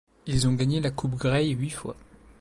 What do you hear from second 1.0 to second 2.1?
Grey huit fois.